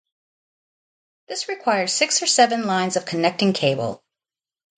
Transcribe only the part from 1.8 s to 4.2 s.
six or seven lines of connecting cable.